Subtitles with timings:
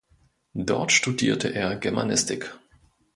[0.55, 2.49] Dort studierte er Germanistik.